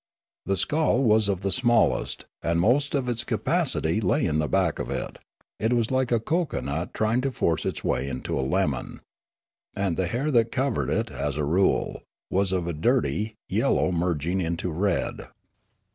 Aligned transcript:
The 0.47 0.57
skull 0.57 1.03
was 1.03 1.29
of 1.29 1.41
the 1.41 1.51
smallest, 1.51 2.25
and 2.41 2.59
most 2.59 2.95
of 2.95 3.07
its 3.07 3.23
capacity 3.23 4.01
lay 4.01 4.25
in 4.25 4.39
the 4.39 4.47
back 4.47 4.79
of 4.79 4.89
it; 4.89 5.19
it 5.59 5.73
was 5.73 5.91
like 5.91 6.11
a 6.11 6.19
cocoanut 6.19 6.95
trying 6.95 7.21
to 7.21 7.31
force 7.31 7.67
its 7.67 7.83
way 7.83 8.09
into 8.09 8.39
a 8.39 8.41
lemon. 8.41 9.01
And 9.75 9.97
the 9.97 10.07
hair 10.07 10.31
that 10.31 10.51
covered 10.51 10.89
it, 10.89 11.11
as 11.11 11.37
a 11.37 11.43
rule, 11.45 12.01
was 12.31 12.51
of 12.51 12.65
a 12.65 12.73
dirt}^ 12.73 13.35
yellow 13.47 13.91
merging 13.91 14.41
into 14.41 14.71
red. 14.71 15.27